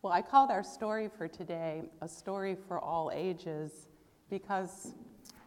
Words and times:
Well, 0.00 0.12
I 0.12 0.22
called 0.22 0.52
our 0.52 0.62
story 0.62 1.10
for 1.18 1.26
today 1.26 1.82
a 2.02 2.08
story 2.08 2.56
for 2.68 2.78
all 2.78 3.10
ages 3.12 3.88
because 4.30 4.94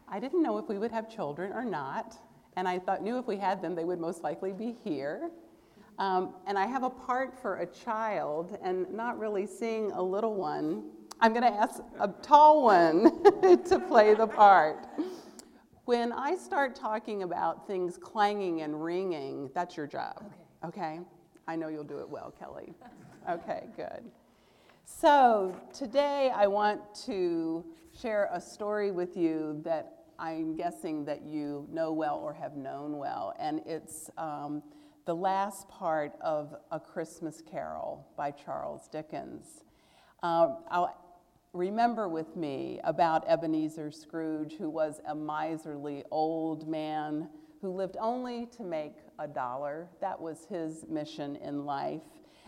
I 0.10 0.20
didn't 0.20 0.44
know 0.44 0.58
if 0.58 0.68
we 0.68 0.78
would 0.78 0.92
have 0.92 1.10
children 1.10 1.54
or 1.54 1.64
not, 1.64 2.18
and 2.58 2.68
I 2.68 2.78
thought 2.78 3.02
knew 3.02 3.18
if 3.18 3.28
we 3.28 3.38
had 3.38 3.62
them 3.62 3.76
they 3.76 3.86
would 3.86 4.00
most 4.00 4.24
likely 4.24 4.52
be 4.52 4.76
here. 4.84 5.32
Um, 6.00 6.34
and 6.48 6.60
I 6.60 6.66
have 6.66 6.84
a 6.84 6.90
part 6.90 7.40
for 7.42 7.60
a 7.60 7.66
child, 7.66 8.58
and 8.62 8.92
not 8.92 9.18
really 9.18 9.48
seeing 9.48 9.92
a 9.94 10.02
little 10.02 10.36
one. 10.36 10.84
I'm 11.22 11.32
going 11.32 11.44
to 11.44 11.58
ask 11.58 11.82
a 12.02 12.10
tall 12.22 12.64
one 12.64 13.24
to 13.64 13.80
play 13.80 14.16
the 14.16 14.28
part. 14.28 14.86
When 15.86 16.12
I 16.12 16.36
start 16.36 16.76
talking 16.76 17.24
about 17.24 17.68
things 17.68 17.98
clanging 17.98 18.64
and 18.64 18.84
ringing, 18.84 19.50
that's 19.56 19.78
your 19.78 19.88
job. 19.88 20.30
Okay. 20.66 20.96
okay? 20.96 21.00
I 21.48 21.56
know 21.56 21.70
you'll 21.70 21.86
do 21.86 22.00
it 22.00 22.10
well, 22.10 22.34
Kelly. 22.38 22.74
Okay, 23.30 23.68
good. 23.78 24.12
So 24.86 25.56
today 25.74 26.32
I 26.34 26.48
want 26.48 26.82
to 27.06 27.66
share 28.00 28.30
a 28.32 28.42
story 28.42 28.92
with 28.92 29.16
you 29.16 29.62
that 29.64 30.06
I'm 30.20 30.56
guessing 30.56 31.06
that 31.06 31.24
you 31.24 31.68
know 31.72 31.92
well 31.92 32.18
or 32.18 32.34
have 32.34 32.56
known 32.56 32.98
well, 32.98 33.34
and 33.40 33.62
it's 33.66 34.10
um, 34.18 34.62
the 35.06 35.16
last 35.16 35.68
part 35.70 36.14
of 36.22 36.56
A 36.72 36.80
Christmas 36.80 37.42
Carol 37.42 38.08
by 38.16 38.32
Charles 38.32 38.88
Dickens. 38.88 39.64
Uh, 40.22 40.56
I'll 40.70 40.96
remember 41.54 42.08
with 42.08 42.36
me 42.36 42.80
about 42.84 43.28
Ebenezer 43.28 43.92
Scrooge, 43.92 44.54
who 44.54 44.70
was 44.70 45.02
a 45.08 45.16
miserly 45.16 46.04
old 46.12 46.68
man 46.68 47.30
who 47.62 47.70
lived 47.70 47.98
only 48.00 48.46
to 48.58 48.64
make 48.64 48.96
a 49.20 49.28
dollar. 49.28 49.88
That 50.00 50.20
was 50.20 50.46
his 50.46 50.86
mission 50.88 51.36
in 51.38 51.66
life. 51.66 52.02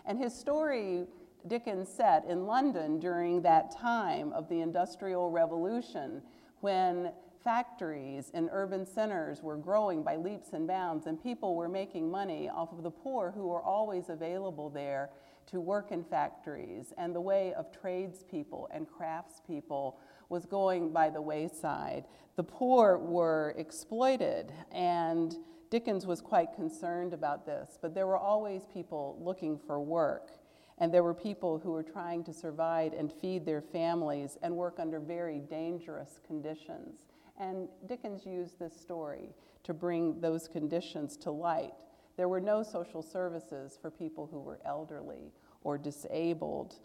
And 0.05 0.17
his 0.19 0.33
story 0.33 1.05
Dickens 1.47 1.89
set 1.89 2.25
in 2.25 2.45
London 2.45 2.99
during 2.99 3.41
that 3.41 3.75
time 3.75 4.31
of 4.33 4.47
the 4.47 4.61
Industrial 4.61 5.29
Revolution 5.29 6.21
when 6.61 7.11
factories 7.43 8.31
in 8.33 8.49
urban 8.51 8.85
centers 8.85 9.43
were 9.43 9.57
growing 9.57 10.01
by 10.01 10.15
leaps 10.15 10.53
and 10.53 10.65
bounds 10.65 11.07
and 11.07 11.21
people 11.21 11.55
were 11.55 11.67
making 11.67 12.09
money 12.09 12.49
off 12.49 12.71
of 12.71 12.83
the 12.83 12.89
poor 12.89 13.31
who 13.31 13.47
were 13.47 13.61
always 13.61 14.07
available 14.07 14.69
there 14.69 15.09
to 15.45 15.59
work 15.59 15.91
in 15.91 16.03
factories 16.03 16.93
and 16.97 17.13
the 17.13 17.19
way 17.19 17.53
of 17.53 17.69
tradespeople 17.71 18.69
and 18.73 18.87
craftspeople 18.87 19.95
was 20.29 20.45
going 20.45 20.93
by 20.93 21.09
the 21.09 21.21
wayside. 21.21 22.05
The 22.37 22.43
poor 22.43 22.97
were 22.97 23.53
exploited 23.57 24.53
and 24.71 25.35
Dickens 25.69 26.05
was 26.05 26.21
quite 26.21 26.53
concerned 26.53 27.13
about 27.13 27.45
this, 27.45 27.77
but 27.81 27.93
there 27.93 28.07
were 28.07 28.17
always 28.17 28.65
people 28.71 29.19
looking 29.19 29.59
for 29.67 29.81
work. 29.81 30.31
And 30.79 30.93
there 30.93 31.03
were 31.03 31.13
people 31.13 31.59
who 31.59 31.71
were 31.71 31.83
trying 31.83 32.23
to 32.25 32.33
survive 32.33 32.93
and 32.93 33.11
feed 33.11 33.45
their 33.45 33.61
families 33.61 34.37
and 34.41 34.55
work 34.55 34.79
under 34.79 34.99
very 34.99 35.39
dangerous 35.39 36.19
conditions. 36.25 37.05
And 37.39 37.67
Dickens 37.87 38.25
used 38.25 38.59
this 38.59 38.79
story 38.79 39.29
to 39.63 39.73
bring 39.73 40.19
those 40.19 40.47
conditions 40.47 41.17
to 41.17 41.31
light. 41.31 41.73
There 42.17 42.29
were 42.29 42.41
no 42.41 42.63
social 42.63 43.01
services 43.01 43.77
for 43.81 43.89
people 43.89 44.27
who 44.27 44.39
were 44.39 44.59
elderly 44.65 45.31
or 45.63 45.77
disabled 45.77 46.75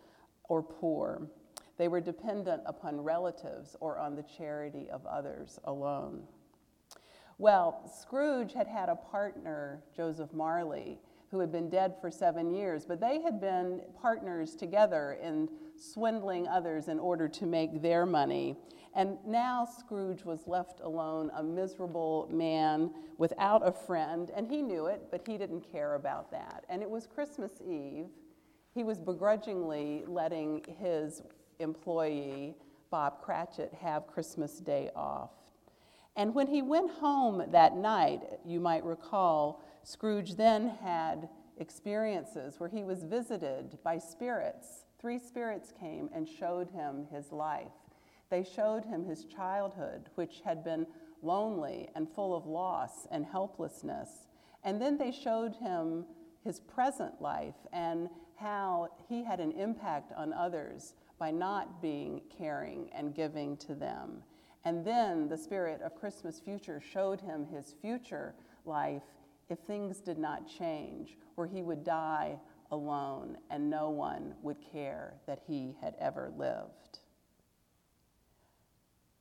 or 0.45 0.63
poor. 0.63 1.29
They 1.77 1.89
were 1.89 2.01
dependent 2.01 2.63
upon 2.67 3.01
relatives 3.01 3.77
or 3.81 3.99
on 3.99 4.17
the 4.17 4.25
charity 4.37 4.89
of 4.91 5.05
others 5.07 5.59
alone. 5.65 6.23
Well, 7.37 7.89
Scrooge 8.01 8.53
had 8.53 8.67
had 8.67 8.89
a 8.89 8.97
partner, 8.97 9.85
Joseph 9.95 10.33
Marley, 10.33 10.99
who 11.31 11.41
had 11.41 11.53
been 11.53 11.69
dead 11.69 11.95
for 12.01 12.11
seven 12.11 12.51
years, 12.51 12.87
but 12.87 13.01
they 13.01 13.21
had 13.21 13.41
been 13.41 13.83
partners 14.01 14.55
together 14.55 15.19
in 15.23 15.49
swindling 15.77 16.49
others 16.49 16.89
in 16.89 16.99
order 16.99 17.29
to 17.29 17.47
make 17.47 17.83
their 17.83 18.07
money. 18.07 18.57
And 18.95 19.19
now 19.27 19.65
Scrooge 19.65 20.25
was 20.25 20.47
left 20.47 20.81
alone, 20.81 21.31
a 21.37 21.43
miserable 21.43 22.29
man 22.33 22.91
without 23.19 23.67
a 23.67 23.73
friend, 23.73 24.31
and 24.35 24.51
he 24.51 24.63
knew 24.63 24.87
it, 24.87 25.03
but 25.11 25.23
he 25.27 25.37
didn't 25.37 25.71
care 25.71 25.95
about 25.95 26.31
that. 26.31 26.65
And 26.69 26.83
it 26.83 26.91
was 26.91 27.07
Christmas 27.07 27.61
Eve. 27.67 28.07
He 28.75 28.85
was 28.85 28.99
begrudgingly 28.99 30.05
letting 30.07 30.65
his 30.79 31.23
employee, 31.59 32.55
Bob 32.91 33.21
Cratchit, 33.21 33.75
have 33.75 34.07
Christmas 34.07 34.59
Day 34.59 34.91
off. 34.97 35.31
And 36.17 36.35
when 36.35 36.49
he 36.49 36.63
went 36.63 36.91
home 36.91 37.45
that 37.53 37.77
night, 37.77 38.23
you 38.45 38.59
might 38.59 38.85
recall, 38.85 39.63
Scrooge 39.89 40.35
then 40.35 40.69
had 40.83 41.31
experiences 41.57 42.61
where 42.61 42.69
he 42.69 42.85
was 42.85 43.05
visited 43.05 43.79
by 43.83 43.97
spirits. 43.97 44.85
Three 45.01 45.19
spirits 45.19 45.73
came 45.81 46.11
and 46.13 46.29
showed 46.29 46.69
him 46.69 47.07
his 47.11 47.33
life. 47.33 47.73
They 48.29 48.45
showed 48.45 48.85
him 48.85 49.07
his 49.07 49.25
childhood, 49.25 50.11
which 50.15 50.43
had 50.45 50.63
been 50.63 50.87
lonely 51.23 51.89
and 51.95 52.07
full 52.07 52.37
of 52.37 52.45
loss 52.45 53.07
and 53.11 53.25
helplessness. 53.25 54.27
And 54.63 54.79
then 54.79 54.99
they 54.99 55.11
showed 55.11 55.55
him 55.55 56.05
his 56.45 56.61
present 56.61 57.23
life 57.23 57.57
and 57.73 58.11
how 58.37 58.89
he 59.09 59.25
had 59.25 59.41
an 59.41 59.53
impact 59.53 60.13
on 60.15 60.35
others 60.35 60.93
by 61.19 61.31
not 61.31 61.81
being 61.81 62.21
caring 62.29 62.91
and 62.93 63.15
giving 63.15 63.57
to 63.57 63.75
them. 63.75 64.23
And 64.67 64.85
then 64.85 65.31
the 65.31 65.39
spirit 65.39 65.81
of 65.81 65.99
Christmas 65.99 66.41
future 66.41 66.79
showed 66.79 67.23
him 67.23 67.47
his 67.47 67.75
future 67.81 68.35
life 68.67 69.03
if 69.49 69.59
things 69.61 70.01
did 70.01 70.19
not 70.19 70.49
change, 70.49 71.17
where 71.35 71.47
he 71.47 71.63
would 71.63 71.85
die 71.85 72.39
alone 72.71 73.37
and 73.51 73.71
no 73.71 73.91
one 73.91 74.35
would 74.43 74.59
care 74.73 75.15
that 75.27 75.41
he 75.47 75.75
had 75.81 75.95
ever 75.99 76.31
lived. 76.37 77.01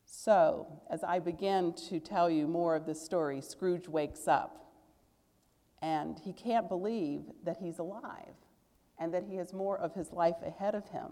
So, 0.05 0.81
as 0.89 1.03
I 1.03 1.19
begin 1.19 1.73
to 1.89 1.99
tell 1.99 2.29
you 2.29 2.47
more 2.47 2.75
of 2.75 2.85
this 2.85 3.01
story, 3.01 3.41
Scrooge 3.41 3.87
wakes 3.87 4.27
up 4.27 4.65
and 5.81 6.19
he 6.19 6.33
can't 6.33 6.67
believe 6.67 7.21
that 7.43 7.57
he's 7.57 7.79
alive 7.79 8.35
and 8.99 9.13
that 9.13 9.23
he 9.23 9.35
has 9.35 9.53
more 9.53 9.77
of 9.77 9.93
his 9.93 10.11
life 10.11 10.37
ahead 10.45 10.75
of 10.75 10.87
him. 10.89 11.11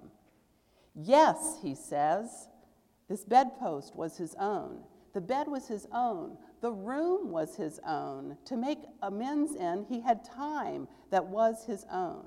Yes, 0.95 1.59
he 1.61 1.75
says, 1.75 2.47
this 3.07 3.23
bedpost 3.23 3.95
was 3.95 4.17
his 4.17 4.35
own. 4.39 4.79
The 5.13 5.21
bed 5.21 5.47
was 5.47 5.67
his 5.67 5.87
own. 5.93 6.37
The 6.65 6.71
room 6.71 7.29
was 7.29 7.55
his 7.55 7.79
own. 7.85 8.37
To 8.45 8.57
make 8.57 8.79
amends 9.03 9.53
in, 9.53 9.85
he 9.87 9.99
had 9.99 10.23
time 10.23 10.87
that 11.11 11.23
was 11.23 11.63
his 11.63 11.85
own. 11.91 12.25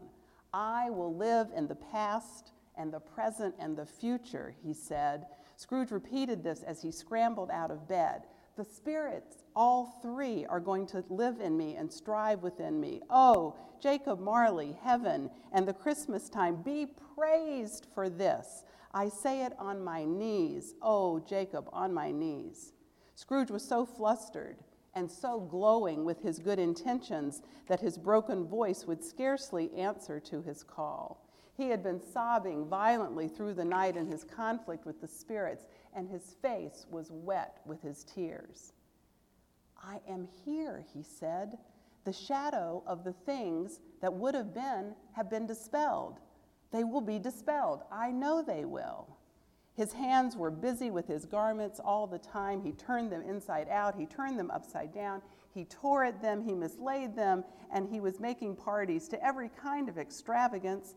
I 0.54 0.91
will 0.91 1.12
live 1.12 1.49
in 1.56 1.66
the 1.66 1.75
past 1.75 2.53
and 2.77 2.93
the 2.93 3.00
present 3.00 3.56
and 3.59 3.77
the 3.77 3.84
future, 3.84 4.54
he 4.62 4.75
said. 4.75 5.27
Scrooge 5.56 5.91
repeated 5.91 6.44
this 6.44 6.62
as 6.62 6.81
he 6.81 6.93
scrambled 6.93 7.50
out 7.50 7.72
of 7.72 7.88
bed. 7.88 8.28
The 8.56 8.65
spirits, 8.65 9.38
all 9.56 9.98
three, 10.03 10.47
are 10.47 10.60
going 10.60 10.87
to 10.87 11.03
live 11.09 11.41
in 11.41 11.56
me 11.56 11.75
and 11.75 11.93
strive 11.93 12.41
within 12.41 12.81
me. 12.81 13.03
Oh, 13.10 13.56
Jacob 13.82 14.21
Marley, 14.21 14.78
heaven, 14.84 15.31
and 15.50 15.66
the 15.66 15.75
Christmas 15.75 16.28
time, 16.28 16.62
be 16.62 16.87
praised 17.16 17.88
for 17.93 18.09
this. 18.09 18.62
I 18.94 19.09
say 19.09 19.43
it 19.43 19.54
on 19.59 19.82
my 19.82 20.04
knees. 20.04 20.75
Oh, 20.81 21.19
Jacob, 21.19 21.69
on 21.72 21.93
my 21.93 22.12
knees. 22.12 22.72
Scrooge 23.18 23.50
was 23.50 23.64
so 23.64 23.84
flustered 23.84 24.58
and 24.94 25.10
so 25.10 25.40
glowing 25.40 26.04
with 26.04 26.22
his 26.22 26.38
good 26.38 26.60
intentions 26.60 27.42
that 27.66 27.80
his 27.80 27.98
broken 27.98 28.44
voice 28.46 28.86
would 28.86 29.02
scarcely 29.02 29.74
answer 29.74 30.20
to 30.20 30.40
his 30.40 30.62
call. 30.62 31.26
He 31.56 31.68
had 31.68 31.82
been 31.82 32.00
sobbing 32.00 32.66
violently 32.66 33.26
through 33.26 33.54
the 33.54 33.64
night 33.64 33.96
in 33.96 34.06
his 34.06 34.22
conflict 34.22 34.86
with 34.86 35.00
the 35.00 35.08
spirits, 35.08 35.66
and 35.96 36.08
his 36.08 36.36
face 36.40 36.86
was 36.92 37.10
wet 37.10 37.58
with 37.66 37.82
his 37.82 38.04
tears. 38.04 38.72
I 39.82 39.98
am 40.08 40.28
here, 40.44 40.84
he 40.94 41.02
said. 41.02 41.58
The 42.04 42.12
shadow 42.12 42.84
of 42.86 43.02
the 43.02 43.14
things 43.14 43.80
that 44.00 44.14
would 44.14 44.36
have 44.36 44.54
been 44.54 44.94
have 45.10 45.28
been 45.28 45.44
dispelled. 45.44 46.20
They 46.70 46.84
will 46.84 47.00
be 47.00 47.18
dispelled. 47.18 47.82
I 47.90 48.12
know 48.12 48.44
they 48.44 48.64
will. 48.64 49.17
His 49.78 49.92
hands 49.92 50.36
were 50.36 50.51
busy 50.51 50.91
with 50.91 51.07
his 51.07 51.25
garments 51.25 51.78
all 51.78 52.09
the 52.09 52.19
time. 52.19 52.60
He 52.60 52.72
turned 52.72 53.13
them 53.13 53.22
inside 53.22 53.69
out, 53.69 53.95
he 53.95 54.07
turned 54.07 54.36
them 54.36 54.51
upside 54.51 54.92
down, 54.92 55.22
he 55.54 55.66
tore 55.66 56.03
at 56.03 56.21
them, 56.21 56.42
he 56.42 56.53
mislaid 56.53 57.15
them, 57.15 57.45
and 57.72 57.89
he 57.89 58.01
was 58.01 58.19
making 58.19 58.57
parties 58.57 59.07
to 59.07 59.25
every 59.25 59.51
kind 59.51 59.89
of 59.89 59.97
extravagance. 59.97 60.97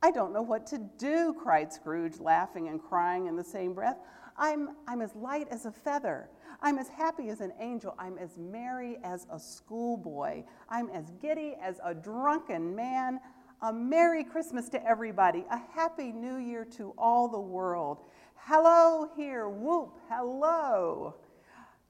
I 0.00 0.12
don't 0.12 0.32
know 0.32 0.42
what 0.42 0.64
to 0.68 0.78
do, 0.96 1.34
cried 1.42 1.72
Scrooge, 1.72 2.20
laughing 2.20 2.68
and 2.68 2.80
crying 2.80 3.26
in 3.26 3.34
the 3.34 3.42
same 3.42 3.74
breath. 3.74 3.98
I'm, 4.38 4.76
I'm 4.86 5.02
as 5.02 5.12
light 5.16 5.48
as 5.50 5.66
a 5.66 5.72
feather. 5.72 6.30
I'm 6.62 6.78
as 6.78 6.88
happy 6.88 7.30
as 7.30 7.40
an 7.40 7.52
angel. 7.58 7.96
I'm 7.98 8.16
as 8.16 8.38
merry 8.38 8.98
as 9.02 9.26
a 9.28 9.40
schoolboy. 9.40 10.44
I'm 10.68 10.88
as 10.90 11.10
giddy 11.20 11.56
as 11.60 11.80
a 11.84 11.94
drunken 11.94 12.76
man. 12.76 13.18
A 13.62 13.72
Merry 13.72 14.24
Christmas 14.24 14.70
to 14.70 14.86
everybody. 14.86 15.44
A 15.50 15.58
Happy 15.58 16.12
New 16.12 16.36
Year 16.36 16.64
to 16.76 16.94
all 16.96 17.28
the 17.28 17.40
world. 17.40 18.04
Hello 18.44 19.08
here, 19.16 19.48
whoop, 19.48 19.96
hello. 20.08 21.14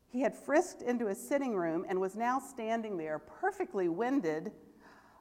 He 0.08 0.20
had 0.20 0.36
frisked 0.36 0.82
into 0.82 1.06
his 1.06 1.16
sitting 1.16 1.54
room 1.54 1.86
and 1.88 1.98
was 2.00 2.16
now 2.16 2.38
standing 2.38 2.98
there, 2.98 3.18
perfectly 3.18 3.88
winded. 3.88 4.52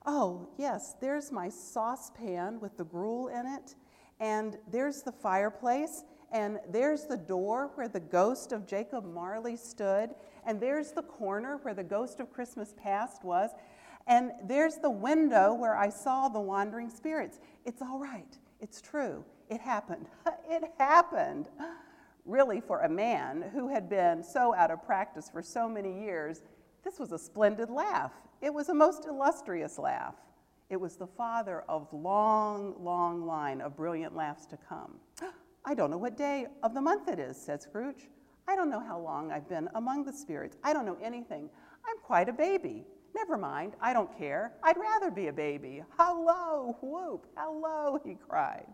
Oh, 0.05 0.49
yes, 0.57 0.95
there's 0.99 1.31
my 1.31 1.47
saucepan 1.47 2.59
with 2.59 2.75
the 2.77 2.83
gruel 2.83 3.29
in 3.29 3.45
it, 3.45 3.75
and 4.19 4.57
there's 4.69 5.01
the 5.01 5.13
fireplace, 5.13 6.03
and 6.31 6.59
there's 6.67 7.05
the 7.05 7.15
door 7.17 7.71
where 7.75 7.87
the 7.87 8.01
ghost 8.01 8.51
of 8.51 8.67
Jacob 8.67 9.05
Marley 9.05 9.55
stood, 9.55 10.09
and 10.45 10.59
there's 10.59 10.91
the 10.91 11.03
corner 11.03 11.57
where 11.61 11.75
the 11.75 11.83
ghost 11.83 12.19
of 12.19 12.33
Christmas 12.33 12.73
past 12.75 13.23
was, 13.23 13.51
and 14.07 14.31
there's 14.43 14.77
the 14.77 14.89
window 14.89 15.53
where 15.53 15.77
I 15.77 15.89
saw 15.89 16.27
the 16.27 16.41
wandering 16.41 16.89
spirits. 16.89 17.39
It's 17.63 17.81
all 17.81 17.99
right. 17.99 18.37
It's 18.59 18.81
true. 18.81 19.23
It 19.50 19.62
happened. 19.62 20.07
it 20.50 20.63
happened. 20.78 21.48
Really, 22.25 22.62
for 22.62 22.81
a 22.81 22.90
man 22.90 23.46
who 23.54 23.68
had 23.69 23.90
been 23.90 24.24
so 24.24 24.54
out 24.54 24.72
of 24.72 24.86
practice 24.86 25.30
for 25.30 25.42
so 25.42 25.68
many 25.68 26.01
years, 26.04 26.44
this 26.84 27.00
was 27.00 27.12
a 27.12 27.19
splendid 27.19 27.69
laugh. 27.69 28.12
It 28.42 28.54
was 28.54 28.69
a 28.69 28.74
most 28.74 29.06
illustrious 29.06 29.80
laugh. 29.80 30.16
It 30.69 30.80
was 30.80 30.96
the 30.96 31.07
father 31.07 31.63
of 31.68 31.92
long, 31.92 32.75
long 32.80 33.25
line 33.25 33.60
of 33.60 33.75
brilliant 33.75 34.16
laughs 34.16 34.46
to 34.48 34.57
come. 34.57 34.96
I 35.66 35.74
don't 35.74 35.90
know 35.90 35.98
what 35.98 36.16
day 36.16 36.48
of 36.63 36.74
the 36.74 36.81
month 36.81 37.10
it 37.10 37.19
is, 37.19 37.36
said 37.36 37.62
Scrooge. 37.62 38.07
I 38.48 38.56
don't 38.56 38.69
know 38.69 38.80
how 38.80 39.00
long 39.00 39.31
I've 39.31 39.50
been 39.50 39.68
among 39.75 40.06
the 40.06 40.13
spirits. 40.13 40.57
I 40.63 40.74
don't 40.74 40.86
know 40.86 40.98
anything. 41.01 41.50
I'm 41.88 41.98
quite 42.04 42.30
a 42.30 42.34
baby. 42.34 42.86
Never 43.16 43.38
mind, 43.38 43.74
I 43.81 43.94
don't 43.94 44.16
care. 44.18 44.54
I'd 44.63 44.78
rather 44.78 45.10
be 45.12 45.28
a 45.28 45.34
baby. 45.34 45.84
Hello, 45.98 46.78
whoop, 46.81 47.25
hello, 47.36 48.00
he 48.06 48.16
cried. 48.16 48.68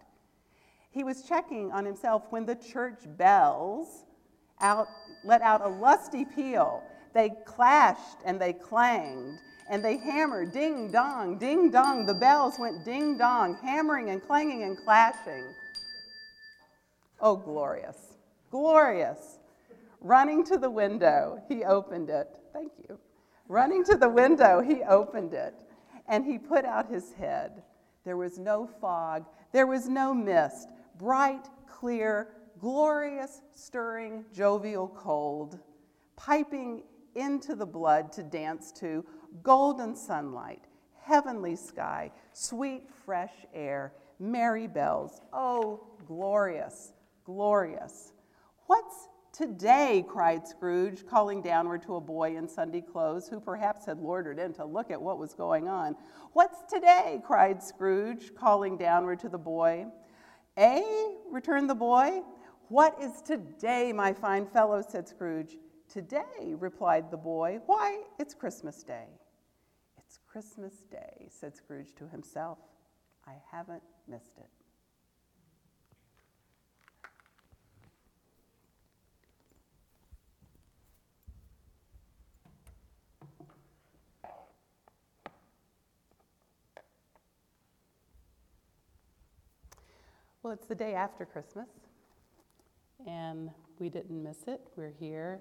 He 0.96 1.04
was 1.04 1.24
checking 1.24 1.74
on 1.74 1.84
himself 1.84 2.24
when 2.30 2.46
the 2.46 2.56
church 2.56 3.00
bells 3.18 4.06
out, 4.62 4.88
let 5.26 5.42
out 5.42 5.60
a 5.60 5.68
lusty 5.68 6.24
peal. 6.24 6.82
They 7.14 7.32
clashed 7.46 8.20
and 8.24 8.40
they 8.40 8.54
clanged 8.54 9.38
and 9.70 9.84
they 9.84 9.98
hammered 9.98 10.54
ding 10.54 10.90
dong, 10.92 11.38
ding 11.38 11.70
dong. 11.70 12.06
The 12.06 12.14
bells 12.14 12.56
went 12.58 12.86
ding 12.86 13.18
dong, 13.18 13.58
hammering 13.62 14.10
and 14.10 14.26
clanging 14.26 14.64
and 14.64 14.78
clashing. 14.86 15.44
Oh, 17.20 17.36
glorious, 17.36 17.98
glorious. 18.50 19.40
Running 20.00 20.46
to 20.46 20.58
the 20.58 20.70
window, 20.70 21.44
he 21.50 21.66
opened 21.66 22.10
it. 22.10 22.38
Thank 22.54 22.72
you. 22.88 22.98
Running 23.50 23.84
to 23.84 23.98
the 23.98 24.10
window, 24.10 24.62
he 24.62 24.82
opened 24.84 25.34
it 25.34 25.56
and 26.08 26.24
he 26.24 26.38
put 26.38 26.64
out 26.64 26.90
his 26.90 27.12
head. 27.14 27.64
There 28.06 28.16
was 28.16 28.40
no 28.40 28.66
fog, 28.80 29.26
there 29.52 29.68
was 29.68 29.90
no 29.90 30.14
mist, 30.14 30.70
bright, 30.98 31.48
clear, 31.68 32.30
glorious, 32.60 33.42
stirring, 33.54 34.26
jovial 34.34 34.88
cold, 34.88 35.60
piping 36.16 36.84
into 37.16 37.56
the 37.56 37.66
blood 37.66 38.12
to 38.14 38.24
dance 38.24 38.72
to, 38.74 39.06
golden 39.44 39.96
sunlight, 39.96 40.66
heavenly 41.02 41.56
sky, 41.56 42.12
sweet 42.34 42.90
fresh 43.06 43.34
air, 43.54 43.94
merry 44.20 44.68
bells. 44.68 45.22
Oh, 45.34 45.88
glorious, 46.08 46.94
glorious. 47.26 48.14
What's 48.68 49.10
today? 49.32 50.06
cried 50.08 50.48
Scrooge, 50.48 51.06
calling 51.06 51.42
downward 51.42 51.82
to 51.84 51.96
a 51.96 52.02
boy 52.02 52.38
in 52.38 52.48
Sunday 52.48 52.82
clothes 52.82 53.28
who 53.28 53.40
perhaps 53.40 53.86
had 53.86 54.00
loitered 54.00 54.40
in 54.40 54.54
to 54.54 54.66
look 54.66 54.92
at 54.92 55.02
what 55.02 55.20
was 55.20 55.34
going 55.34 55.68
on. 55.68 55.96
What's 56.34 56.62
today? 56.72 57.22
cried 57.26 57.62
Scrooge, 57.62 58.34
calling 58.36 58.78
downward 58.78 59.20
to 59.20 59.30
the 59.30 59.38
boy. 59.38 59.86
Eh? 60.58 60.82
returned 61.30 61.70
the 61.70 61.76
boy. 61.76 62.22
What 62.70 62.98
is 63.02 63.22
today, 63.22 63.92
my 63.94 64.14
fine 64.14 64.46
fellow? 64.48 64.82
said 64.82 65.08
Scrooge. 65.08 65.58
Today, 65.90 66.56
replied 66.58 67.12
the 67.12 67.18
boy. 67.18 67.60
Why, 67.66 68.02
it's 68.20 68.34
Christmas 68.34 68.84
Day. 68.84 69.08
It's 69.98 70.20
Christmas 70.28 70.74
Day, 70.90 71.28
said 71.30 71.56
Scrooge 71.56 71.94
to 71.96 72.08
himself. 72.08 72.58
I 73.28 73.34
haven't 73.52 73.84
missed 74.08 74.38
it. 74.38 74.65
Well, 90.46 90.54
it's 90.54 90.68
the 90.68 90.76
day 90.76 90.94
after 90.94 91.26
Christmas, 91.26 91.70
and 93.08 93.50
we 93.80 93.90
didn't 93.90 94.22
miss 94.22 94.44
it. 94.46 94.62
We're 94.76 94.94
here. 95.00 95.40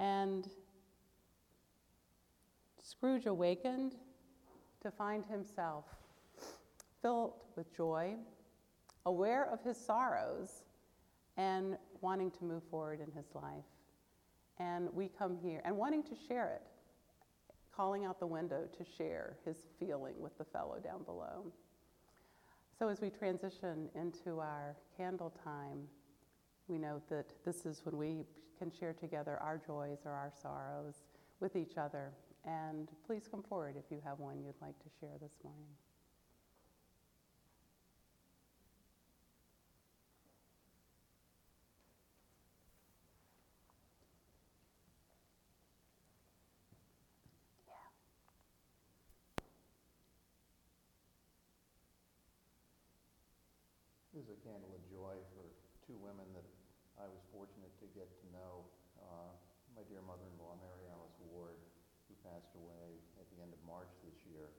And 0.00 0.50
Scrooge 2.82 3.26
awakened 3.26 3.94
to 4.80 4.90
find 4.90 5.24
himself 5.24 5.84
filled 7.02 7.34
with 7.54 7.72
joy, 7.76 8.16
aware 9.06 9.48
of 9.48 9.62
his 9.62 9.76
sorrows, 9.76 10.64
and 11.36 11.76
wanting 12.00 12.32
to 12.32 12.44
move 12.44 12.64
forward 12.68 12.98
in 12.98 13.12
his 13.12 13.32
life. 13.32 13.62
And 14.58 14.92
we 14.92 15.08
come 15.08 15.38
here 15.40 15.62
and 15.64 15.76
wanting 15.76 16.02
to 16.02 16.16
share 16.26 16.48
it, 16.48 16.62
calling 17.72 18.04
out 18.04 18.18
the 18.18 18.26
window 18.26 18.64
to 18.76 18.84
share 18.98 19.36
his 19.44 19.58
feeling 19.78 20.14
with 20.18 20.36
the 20.36 20.44
fellow 20.46 20.80
down 20.82 21.04
below. 21.04 21.52
So, 22.78 22.88
as 22.88 23.00
we 23.00 23.10
transition 23.10 23.88
into 23.94 24.40
our 24.40 24.76
candle 24.96 25.32
time, 25.44 25.86
we 26.68 26.78
note 26.78 27.08
that 27.10 27.32
this 27.44 27.66
is 27.66 27.82
when 27.84 27.96
we 27.96 28.24
can 28.58 28.70
share 28.70 28.92
together 28.92 29.38
our 29.40 29.58
joys 29.58 29.98
or 30.04 30.12
our 30.12 30.32
sorrows 30.40 31.02
with 31.40 31.56
each 31.56 31.76
other. 31.76 32.12
And 32.44 32.88
please 33.06 33.28
come 33.30 33.42
forward 33.42 33.76
if 33.76 33.84
you 33.90 34.00
have 34.04 34.18
one 34.18 34.42
you'd 34.42 34.60
like 34.60 34.78
to 34.80 34.88
share 35.00 35.16
this 35.20 35.32
morning. 35.44 35.68
Is 54.22 54.30
a 54.30 54.38
candle 54.46 54.70
of 54.70 54.82
joy 54.86 55.18
for 55.34 55.42
two 55.82 55.98
women 55.98 56.30
that 56.30 56.46
I 56.94 57.10
was 57.10 57.18
fortunate 57.34 57.74
to 57.82 57.90
get 57.90 58.06
to 58.06 58.26
know. 58.30 58.62
Uh, 59.02 59.34
my 59.74 59.82
dear 59.90 59.98
mother-in-law, 60.06 60.62
Mary 60.62 60.86
Alice 60.94 61.18
Ward, 61.26 61.58
who 62.06 62.14
passed 62.22 62.54
away 62.54 63.02
at 63.18 63.26
the 63.34 63.42
end 63.42 63.50
of 63.50 63.58
March 63.66 63.90
this 64.06 64.14
year, 64.30 64.54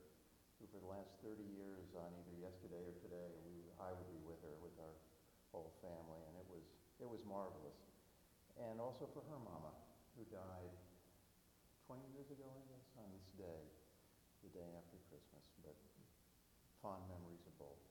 who 0.60 0.68
for 0.68 0.84
the 0.84 0.90
last 0.92 1.16
30 1.24 1.40
years, 1.56 1.96
on 1.96 2.12
either 2.12 2.36
yesterday 2.44 2.84
or 2.84 2.92
today, 3.00 3.32
we, 3.48 3.64
I 3.80 3.88
would 3.88 4.04
be 4.12 4.20
with 4.28 4.36
her, 4.44 4.52
with 4.60 4.76
our 4.84 4.92
whole 5.48 5.72
family, 5.80 6.20
and 6.28 6.36
it 6.36 6.48
was, 6.52 6.68
it 7.00 7.08
was 7.08 7.24
marvelous. 7.24 7.80
And 8.60 8.84
also 8.84 9.08
for 9.16 9.24
her 9.32 9.40
mama, 9.40 9.72
who 10.12 10.28
died 10.28 10.76
20 11.88 12.04
years 12.12 12.28
ago, 12.28 12.52
I 12.52 12.64
guess, 12.68 12.84
on 13.00 13.08
this 13.16 13.28
day, 13.40 13.64
the 14.44 14.52
day 14.52 14.68
after 14.76 15.00
Christmas. 15.08 15.44
But 15.64 15.72
fond 16.84 17.00
memories 17.08 17.48
of 17.48 17.56
both. 17.56 17.83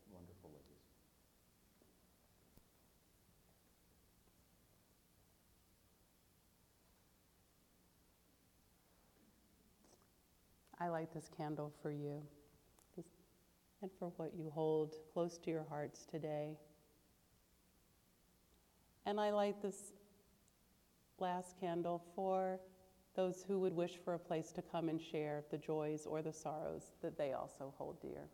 I 10.84 10.90
light 10.90 11.14
this 11.14 11.30
candle 11.38 11.72
for 11.82 11.92
you 11.92 12.22
and 13.82 13.90
for 13.98 14.12
what 14.18 14.34
you 14.36 14.52
hold 14.54 14.96
close 15.14 15.38
to 15.38 15.50
your 15.50 15.66
hearts 15.70 16.06
today. 16.06 16.58
And 19.06 19.18
I 19.18 19.32
light 19.32 19.62
this 19.62 19.94
last 21.20 21.58
candle 21.58 22.04
for 22.16 22.60
those 23.16 23.46
who 23.48 23.60
would 23.60 23.74
wish 23.74 23.98
for 24.04 24.16
a 24.16 24.20
place 24.20 24.52
to 24.52 24.62
come 24.62 24.90
and 24.90 25.02
share 25.02 25.46
the 25.52 25.58
joys 25.58 26.06
or 26.06 26.22
the 26.22 26.34
sorrows 26.34 26.92
that 27.02 27.18
they 27.18 27.32
also 27.32 27.74
hold 27.78 28.02
dear. 28.02 28.28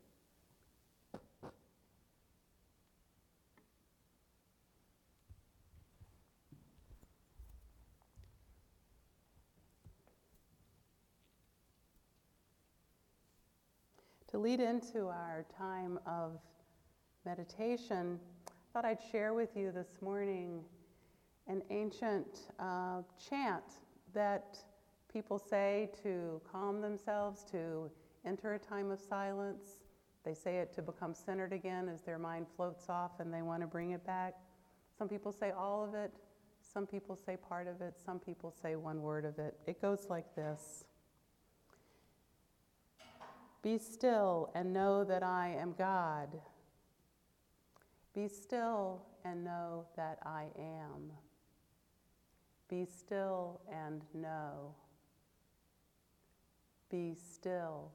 Lead 14.39 14.62
into 14.62 15.08
our 15.08 15.46
time 15.58 16.00
of 16.05 16.39
meditation, 17.25 18.17
I 18.48 18.51
thought 18.72 18.86
I'd 18.86 19.01
share 19.12 19.34
with 19.34 19.50
you 19.53 19.74
this 19.74 19.98
morning 20.01 20.62
an 21.48 21.62
ancient 21.69 22.51
uh, 22.58 23.01
chant 23.29 23.65
that 24.13 24.58
people 25.12 25.39
say 25.39 25.91
to 26.03 26.39
calm 26.50 26.79
themselves, 26.79 27.43
to 27.51 27.91
enter 28.25 28.53
a 28.53 28.60
time 28.60 28.91
of 28.91 29.01
silence. 29.01 29.81
They 30.24 30.34
say 30.34 30.60
it 30.60 30.74
to 30.75 30.81
become 30.81 31.13
centered 31.13 31.51
again 31.51 31.89
as 31.89 32.01
their 32.03 32.19
mind 32.19 32.48
floats 32.55 32.88
off 32.88 33.19
and 33.19 33.34
they 33.34 33.41
want 33.41 33.62
to 33.62 33.67
bring 33.67 33.91
it 33.91 34.05
back. 34.05 34.36
Some 34.98 35.10
people 35.10 35.34
say 35.34 35.51
all 35.51 35.84
of 35.84 35.96
it, 35.96 36.13
some 36.62 36.88
people 36.88 37.17
say 37.17 37.36
part 37.36 37.67
of 37.67 37.81
it, 37.81 37.96
some 38.05 38.19
people 38.19 38.53
say 38.62 38.77
one 38.77 39.01
word 39.01 39.25
of 39.25 39.38
it. 39.38 39.58
It 39.67 39.81
goes 39.81 40.08
like 40.10 40.34
this. 40.34 40.86
Be 43.62 43.78
still 43.78 44.51
and 44.56 44.72
know 44.74 45.04
that 45.04 45.22
I 45.24 45.56
am 45.60 45.74
God. 45.78 46.30
Be 48.13 48.28
still 48.28 49.01
and 49.25 49.44
know 49.44 49.86
that 49.96 50.20
I 50.25 50.46
am. 50.58 51.12
Be 52.70 52.86
still 52.86 53.60
and 53.72 54.01
know. 54.13 54.75
Be 56.89 57.16
still. 57.16 57.92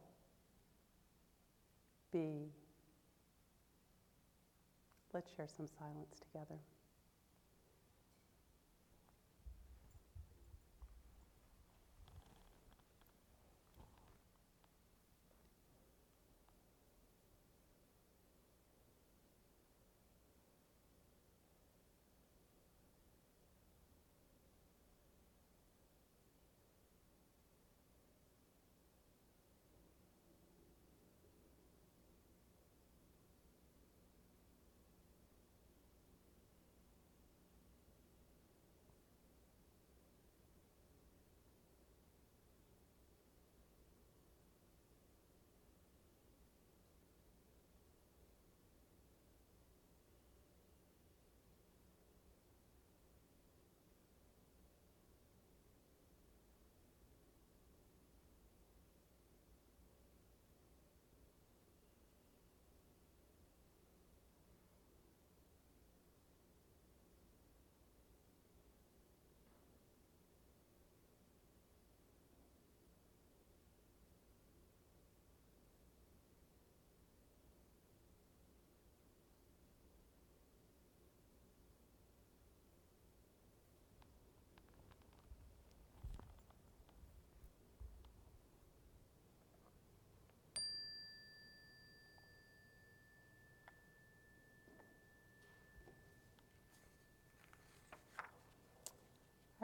Be. 2.13 2.51
Let's 5.13 5.35
share 5.35 5.49
some 5.49 5.67
silence 5.79 6.17
together. 6.21 6.61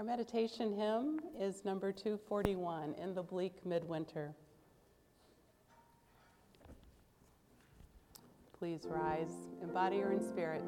Our 0.00 0.06
meditation 0.06 0.72
hymn 0.72 1.20
is 1.38 1.62
number 1.62 1.92
241 1.92 2.94
in 2.94 3.14
the 3.14 3.22
bleak 3.22 3.66
midwinter. 3.66 4.34
Please 8.58 8.86
rise 8.86 9.34
in 9.62 9.70
body 9.74 10.00
or 10.00 10.12
in 10.12 10.26
spirit. 10.26 10.64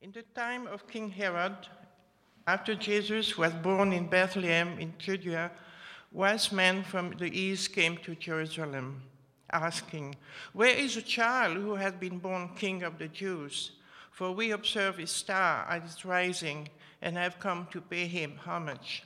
In 0.00 0.12
the 0.12 0.22
time 0.22 0.68
of 0.68 0.86
King 0.86 1.10
Herod, 1.10 1.56
after 2.46 2.76
Jesus 2.76 3.36
was 3.36 3.52
born 3.52 3.92
in 3.92 4.06
Bethlehem 4.06 4.78
in 4.78 4.94
Judea, 4.96 5.50
wise 6.12 6.52
men 6.52 6.84
from 6.84 7.10
the 7.18 7.36
east 7.36 7.72
came 7.72 7.96
to 7.98 8.14
Jerusalem. 8.14 9.02
asking, 9.52 10.14
Where 10.52 10.76
is 10.76 10.94
the 10.94 11.02
child 11.02 11.56
who 11.56 11.74
has 11.74 11.94
been 11.94 12.18
born 12.18 12.50
king 12.54 12.84
of 12.84 12.98
the 12.98 13.08
Jews? 13.08 13.72
For 14.12 14.30
we 14.30 14.52
observe 14.52 14.98
his 14.98 15.10
star 15.10 15.66
at 15.68 15.82
its 15.82 16.04
rising 16.04 16.68
and 17.02 17.16
have 17.16 17.40
come 17.40 17.66
to 17.72 17.80
pay 17.80 18.06
him 18.06 18.36
homage. 18.36 19.02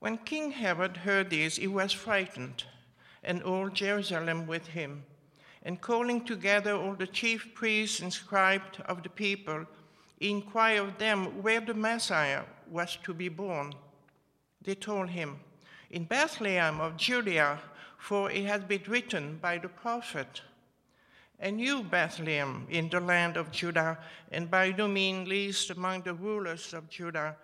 When 0.00 0.18
King 0.18 0.50
Herod 0.50 0.96
heard 0.96 1.30
this, 1.30 1.56
he 1.56 1.68
was 1.68 1.92
frightened, 1.92 2.64
and 3.22 3.44
all 3.44 3.68
Jerusalem 3.68 4.48
with 4.48 4.66
him. 4.68 5.04
And 5.66 5.80
calling 5.80 6.24
together 6.24 6.76
all 6.76 6.94
the 6.94 7.08
chief 7.08 7.52
priests 7.52 7.98
and 7.98 8.12
scribes 8.12 8.78
of 8.86 9.02
the 9.02 9.08
people, 9.08 9.66
he 10.16 10.30
inquired 10.30 10.82
of 10.82 10.98
them 10.98 11.42
where 11.42 11.60
the 11.60 11.74
Messiah 11.74 12.44
was 12.70 12.96
to 13.02 13.12
be 13.12 13.28
born. 13.28 13.74
They 14.62 14.76
told 14.76 15.08
him, 15.08 15.40
In 15.90 16.04
Bethlehem 16.04 16.80
of 16.80 16.96
Judea, 16.96 17.58
for 17.98 18.30
it 18.30 18.44
has 18.44 18.62
been 18.62 18.84
written 18.86 19.38
by 19.42 19.58
the 19.58 19.68
prophet. 19.68 20.40
And 21.40 21.60
you, 21.60 21.82
Bethlehem, 21.82 22.68
in 22.70 22.88
the 22.88 23.00
land 23.00 23.36
of 23.36 23.50
Judah, 23.50 23.98
and 24.30 24.48
by 24.48 24.70
no 24.70 24.86
means 24.86 25.26
least 25.26 25.70
among 25.70 26.02
the 26.02 26.14
rulers 26.14 26.74
of 26.74 26.88
Judah, 26.88 27.34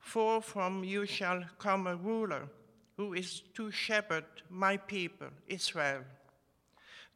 for 0.00 0.42
from 0.42 0.84
you 0.84 1.06
shall 1.06 1.42
come 1.58 1.86
a 1.86 1.96
ruler 1.96 2.46
who 2.98 3.14
is 3.14 3.40
to 3.54 3.70
shepherd 3.70 4.26
my 4.50 4.76
people, 4.76 5.28
Israel. 5.48 6.02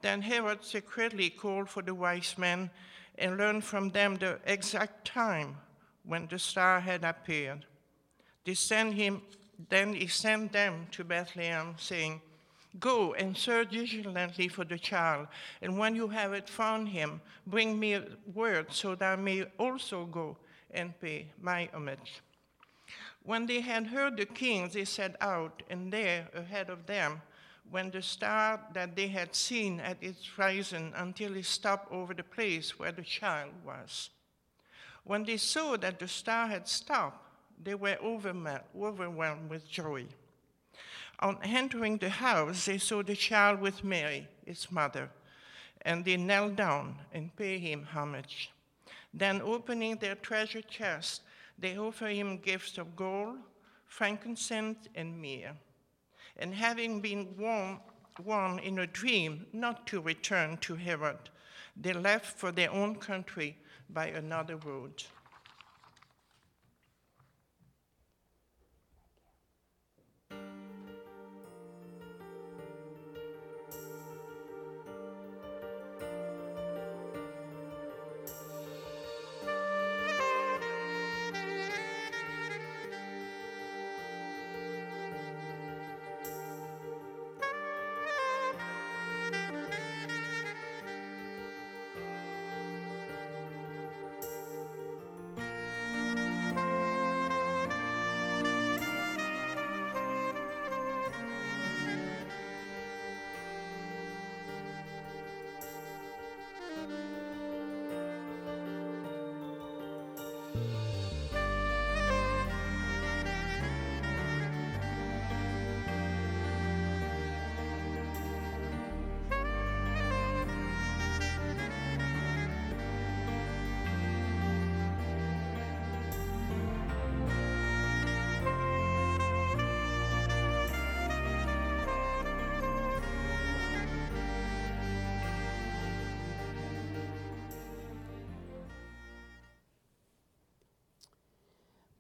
Then 0.05 0.21
Herod 0.21 0.63
secretly 0.63 1.31
called 1.31 1.71
for 1.71 1.81
the 1.81 1.95
wise 1.95 2.37
men 2.37 2.69
and 3.17 3.39
learned 3.39 3.65
from 3.65 3.89
them 3.89 4.17
the 4.17 4.39
exact 4.45 5.07
time 5.07 5.57
when 6.05 6.27
the 6.27 6.39
star 6.39 6.79
had 6.79 7.05
appeared. 7.05 7.65
They 8.45 8.53
sent 8.53 8.93
him, 8.93 9.23
then 9.71 9.95
he 9.95 10.07
sent 10.09 10.53
them 10.53 10.89
to 10.91 11.05
Bethlehem, 11.05 11.77
saying, 11.79 12.21
Go 12.79 13.15
and 13.15 13.35
search 13.35 13.71
diligently 13.71 14.49
for 14.49 14.67
the 14.67 14.79
child, 14.79 15.29
and 15.63 15.79
when 15.79 15.97
you 15.97 16.09
have 16.09 16.35
it 16.35 16.51
found 16.51 16.91
him, 16.91 17.23
bring 17.47 17.81
me 17.81 17.99
word 18.35 18.67
so 18.75 18.95
that 18.97 19.19
I 19.19 19.23
may 19.23 19.47
also 19.59 20.05
go 20.05 20.37
and 20.71 21.01
pay 21.01 21.29
my 21.41 21.71
homage. 21.73 22.21
When 23.23 23.47
they 23.47 23.63
had 23.63 23.87
heard 23.87 24.19
the 24.19 24.27
king, 24.27 24.69
they 24.69 24.85
set 24.85 25.17
out, 25.23 25.63
and 25.71 25.91
there 25.91 26.29
ahead 26.35 26.69
of 26.69 26.85
them 26.85 27.23
went 27.71 27.93
the 27.93 28.03
star 28.03 28.61
that 28.73 28.95
they 28.95 29.09
had 29.09 29.35
seen 29.35 29.81
at 29.81 30.03
its 30.03 30.39
rising 30.39 30.93
until 30.97 31.37
it 31.37 31.45
stopped 31.45 31.91
over 31.93 32.15
the 32.15 32.23
place 32.23 32.79
where 32.79 32.93
the 32.93 33.03
child 33.03 33.51
was. 33.65 34.11
When 35.05 35.25
they 35.25 35.37
saw 35.37 35.77
that 35.77 35.99
the 35.99 36.09
star 36.09 36.47
had 36.47 36.69
stopped, 36.69 37.21
they 37.63 37.75
were 37.75 37.99
overwhelmed 38.03 39.51
with 39.51 39.69
joy. 39.69 40.07
On 41.21 41.39
entering 41.43 41.99
the 41.99 42.09
house, 42.09 42.65
they 42.65 42.79
saw 42.79 43.03
the 43.03 43.15
child 43.15 43.61
with 43.61 43.85
Mary, 43.85 44.29
his 44.45 44.71
mother, 44.71 45.11
and 45.83 46.05
they 46.05 46.17
knelt 46.17 46.57
down 46.57 46.97
and 47.13 47.35
paid 47.37 47.61
him 47.61 47.85
homage. 47.85 48.51
Then, 49.13 49.41
opening 49.43 49.97
their 49.97 50.17
treasure 50.17 50.63
chest, 50.63 51.23
they 51.59 51.79
offered 51.79 52.13
him 52.13 52.39
gifts 52.39 52.79
of 52.79 52.97
gold, 52.97 53.39
frankincense, 53.87 54.89
and 54.95 55.21
myrrh. 55.21 55.55
And 56.37 56.55
having 56.55 57.01
been 57.01 57.37
warned, 57.37 58.61
in 58.61 58.79
a 58.79 58.87
dream 58.87 59.47
not 59.53 59.87
to 59.89 60.01
return 60.01 60.57
to 60.59 60.75
Herod, 60.75 61.31
they 61.77 61.93
left 61.93 62.39
for 62.39 62.53
their 62.53 62.71
own 62.71 62.97
country 62.97 63.57
by 63.91 64.07
another 64.09 64.57
road. 64.57 65.05
Bye. 110.55 110.84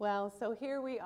Well, 0.05 0.31
so 0.39 0.55
here 0.61 0.83
we 0.83 0.99